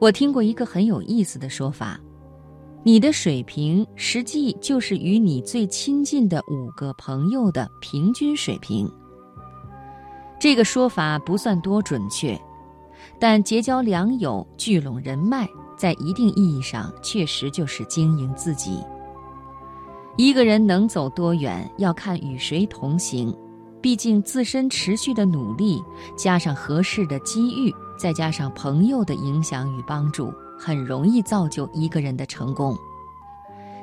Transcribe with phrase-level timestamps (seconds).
[0.00, 2.00] 我听过一个很有意思的说法：
[2.82, 8.90] 你的水平实际就是与你最亲近的五个朋友的平均水平。
[10.40, 12.40] 这个说法不算多准确，
[13.18, 15.46] 但结交良友、聚拢人脉，
[15.76, 18.82] 在一定意义上确实就是经营自己。
[20.16, 23.36] 一个人能走多远，要看与谁同行。
[23.82, 25.82] 毕竟自身持续的努力，
[26.16, 32.74] 加上合适的机遇，再加上朋友的影响与帮助，很容易造就一个人的成功。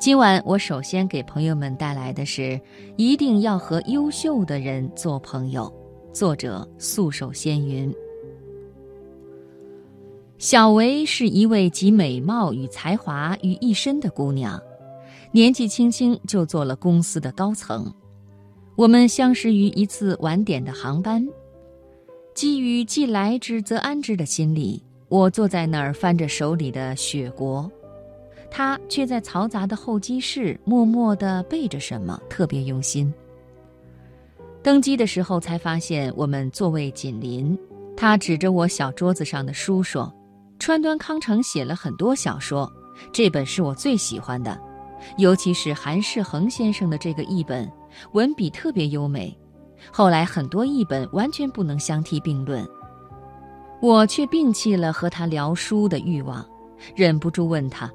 [0.00, 2.60] 今晚我首先给朋友们带来的是：
[2.96, 5.72] 一定要和优秀的人做朋友。
[6.12, 7.94] 作者素手仙云。
[10.38, 14.60] 小维是一位集美貌与才华于一身的姑娘，
[15.30, 17.88] 年纪轻轻就做了公司的高层。
[18.74, 21.24] 我们相识于一次晚点的航班，
[22.40, 27.64] 基于既来之则安之的心理，我坐在那儿翻着手里的《雪国》，
[28.50, 33.12] 他却在嘈杂的候机室默默地背着什么，特别用心。
[34.62, 37.54] 登机的时候才发现我们座位紧邻，
[37.94, 40.10] 他指着我小桌子上的书说
[40.58, 42.72] ：“川端康成写了很多小说，
[43.12, 44.58] 这本是我最喜欢的，
[45.18, 47.70] 尤其是韩世恒先生的这个译本。”
[48.12, 49.36] 文笔特别优美，
[49.92, 52.66] 后来很多译本完全不能相提并论。
[53.80, 56.44] 我却摒弃了和他聊书的欲望，
[56.94, 57.90] 忍不住问他：“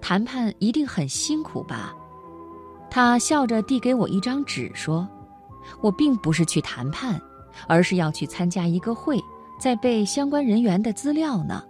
[0.00, 1.94] 谈判一定很辛苦吧？”
[2.90, 5.06] 他笑着递给我一张纸，说
[5.82, 7.20] ：“我并不是去谈判，
[7.68, 9.20] 而是要去参加一个会，
[9.60, 11.62] 在背相关人员的资料呢。”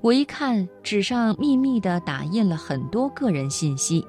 [0.00, 4.06] 我一看，纸上密密地打印了很多个人信息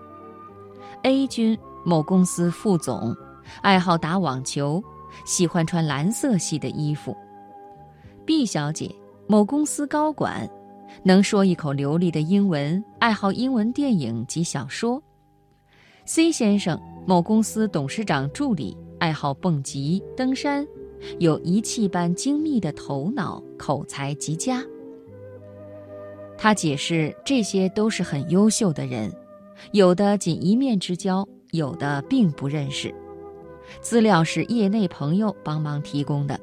[1.03, 1.57] ：A 君。
[1.85, 3.15] 某公司副总，
[3.61, 4.83] 爱好打网球，
[5.25, 7.15] 喜欢穿蓝色系的衣服。
[8.25, 8.93] B 小姐，
[9.27, 10.49] 某公司高管，
[11.03, 15.01] 能说一口流利的英文，爱好英文电影及小说。
[16.05, 20.65] C 先生，某公司董事长助理，爱好蹦极、登山，
[21.19, 24.63] 有仪器般精密的头脑，口才极佳。
[26.37, 29.11] 他解释，这些都是很优秀的人，
[29.71, 31.27] 有的仅一面之交。
[31.51, 32.93] 有的并不认识，
[33.81, 36.39] 资料是业内朋友帮忙提供的。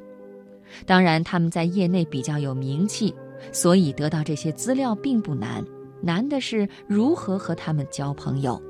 [0.87, 3.15] 当然，他们在业内比较有名气，
[3.53, 5.65] 所以得到这些资料并不难。
[6.01, 8.61] 难的是如何和他们交朋友。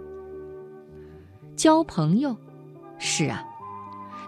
[1.56, 2.37] 交朋友，
[2.98, 3.43] 是啊，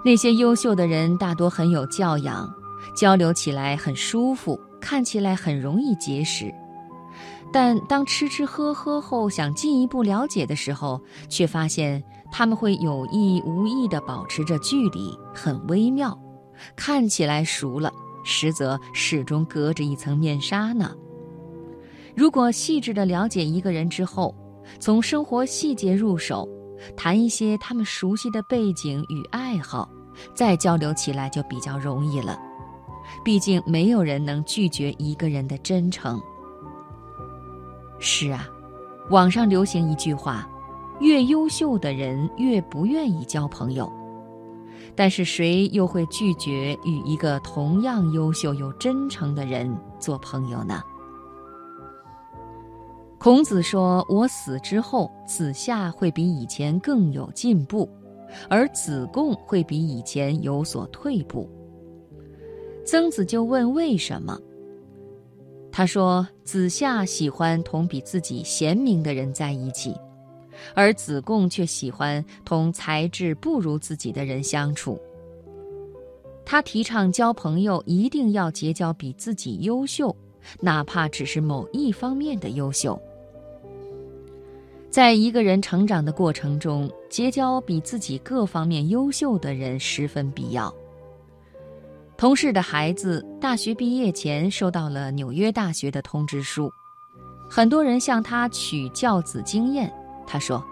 [0.05, 2.53] 那些优秀的人大多很有教养，
[2.97, 6.53] 交流起来很舒服，看起来很容易结识。
[7.57, 16.21] 但当吃吃喝喝后想进一步了解的时候，却发现他们会有意无意地保持着距离，很微妙，
[16.77, 17.91] 看起来熟了，
[18.27, 20.95] 实则始终隔着一层面纱呢。
[22.15, 24.35] 如果细致地了解一个人之后，
[24.79, 26.47] 从生活细节入手，
[26.95, 29.89] 谈一些他们熟悉的背景与爱好，
[30.35, 32.39] 再交流起来就比较容易了。
[33.25, 36.21] 毕竟没有人能拒绝一个人的真诚。
[37.99, 38.49] 是啊，
[39.11, 40.49] 网上流行一句话
[41.01, 43.91] ：“越优秀的人越不愿意交朋友。”
[44.95, 50.81] 但是谁又会拒绝与一个同样优秀又真诚的人做朋友呢？
[53.19, 57.89] 孔子说：“我死之后，子夏会比以前更有进步，
[58.49, 61.51] 而子贡会比以前有所退步。”
[62.87, 64.39] 曾子就问：“为什么？”
[65.77, 69.95] 他说：“子夏喜欢同比自己贤明的人在一起，
[70.75, 74.99] 而子贡却喜欢同才智不如自己的人相处。
[76.47, 80.17] 他提倡交朋友一定要结交比自己优秀，
[80.61, 82.99] 哪怕只是某一方面的优秀。
[84.89, 90.75] 在一个人成长的过程中，结交比自己各方面优秀的人十分必要。”
[92.19, 96.73] 同事的孩子大学毕业前收到了纽约大学的通知书，
[97.49, 99.93] 很多人向他取教子经验。
[100.27, 100.65] 他说：“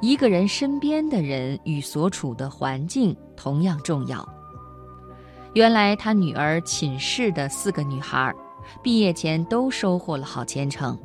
[0.00, 4.26] 一个人身边的人与所处的环境同样重要。”
[5.52, 8.34] 原来他女儿寝室的四个女孩，
[8.82, 10.98] 毕业前都收获了好前程，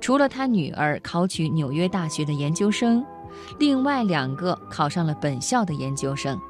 [0.00, 3.04] 除了他女儿考取纽约大学的研究生，
[3.58, 6.40] 另外两个考上了本校的研究生。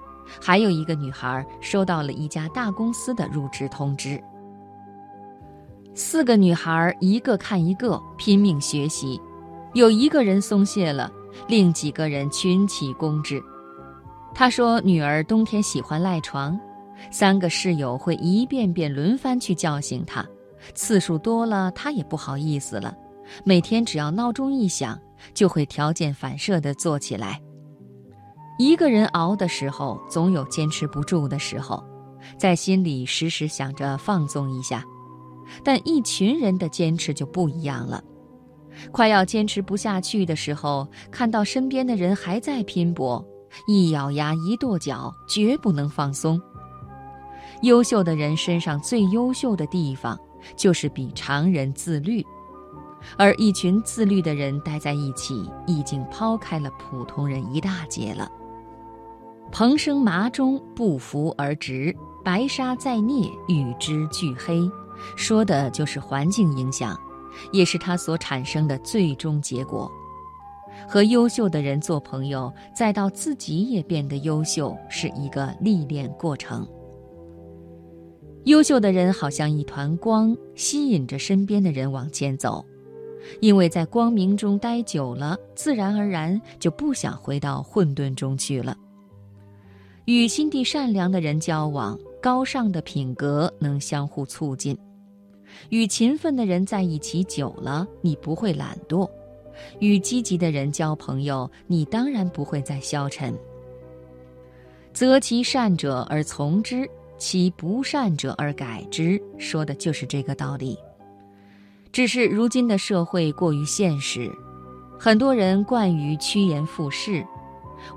[0.40, 4.22] 还有一个女孩收到了一家大公司的入职通知。
[5.94, 9.20] 四个女孩一个看一个拼命学习，
[9.74, 11.10] 有一个人松懈了，
[11.46, 13.42] 另几个人群起攻之。
[14.34, 16.58] 她说：“女儿冬天喜欢赖床，
[17.12, 20.26] 三个室友会一遍遍轮番去叫醒她，
[20.74, 22.92] 次数多了，她也不好意思了。
[23.44, 24.98] 每天只要闹钟一响，
[25.32, 27.40] 就会条件反射地坐起来。
[28.56, 31.82] 一个人熬的时候，总有坚持不住的时候，
[32.38, 34.84] 在心里时时想着放纵一下。
[35.62, 38.02] 但一群人的坚持就不一样了。
[38.90, 43.24] 快要坚持不下去的时候，看到身边的人还在拼搏，
[43.66, 46.40] 一咬牙一跺脚，绝不能放松。
[47.62, 50.18] 优秀的人身上最优秀的地方，
[50.56, 52.24] 就是比常人自律。
[53.18, 58.30] 而一群自律的人待在一起，已经抛开了普通人一大截了。
[59.54, 64.68] 蓬生麻中，不服而直；白沙在涅，与之俱黑。
[65.14, 66.98] 说的就是环境影响，
[67.52, 69.88] 也是它所产生的最终结果。
[70.88, 76.66] 和优秀的人做朋友，再到自己也变得优秀，是一个历练过程。
[78.46, 82.66] 优秀的人好像一团光，吸引着身边的人往前走，
[83.40, 88.76] 因为在光明中待久了，自然而然就不想回到混沌中去了。
[90.06, 94.76] 与心地善良的人交往，高尚的品格能相互促进；
[95.70, 99.08] 与勤奋的人在一起久了，你不会懒惰；
[99.80, 103.34] 与积极的人交朋友，你当然不会再消沉。
[104.92, 106.88] 择其善者而从之。
[107.16, 110.76] 其不善者而改之，说的就是这个道理。
[111.92, 114.28] 只是如今的社会过于现实，
[114.98, 117.24] 很多人惯于趋炎附势，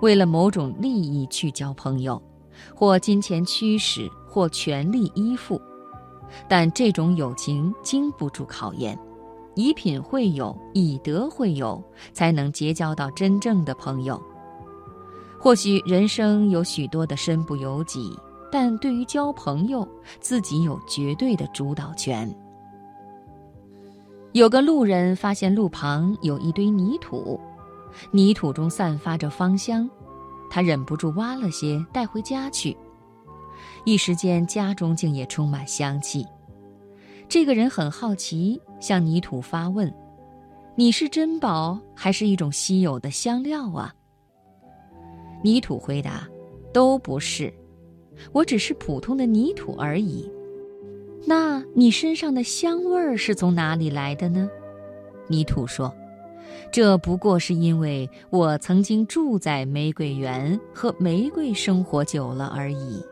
[0.01, 2.21] 为了某种利益去交朋友，
[2.75, 5.61] 或金钱驱使，或权力依附。
[6.47, 8.97] 但这种友情经不住考验，
[9.55, 14.21] 以品会友，以德会友，才能结交到真正的朋友。
[15.39, 18.17] 或许人生有许多的身不由己。
[18.49, 19.85] 但对于交朋友，
[20.21, 22.33] 自己有绝对的主导权。
[24.31, 27.37] 有个路人发现路旁有一堆泥土，
[28.11, 29.89] 泥土中散发着芳香，
[30.49, 32.75] 他忍不住挖了些带回家去。
[33.85, 36.25] 一时间，家中竟也充满香气。
[37.29, 39.93] 这个人很好奇，向泥土发问
[40.75, 43.93] ：“你是珍宝，还是一种稀有的香料啊？”
[45.43, 46.27] 泥土回答
[46.73, 47.53] ：“都不是。”
[48.33, 50.27] 我只是普通的泥土而已，
[51.25, 54.49] 那你身上的香味儿是从哪里来的呢？
[55.27, 55.93] 泥土说
[56.71, 63.03] ：“这不过是因为我曾经住在玫瑰园，和玫瑰生活久了而已。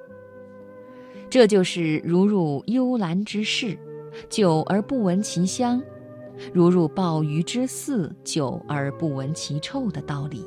[1.29, 3.77] 这就是如入幽兰之室，
[4.29, 5.81] 久而不闻其香；
[6.53, 10.45] 如入鲍鱼之肆，久而不闻其臭的道理。”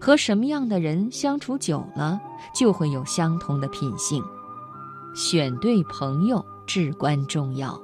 [0.00, 2.20] 和什么样的人相处久了，
[2.54, 4.22] 就会有相同的品性。
[5.14, 7.80] 选对朋友至关重要。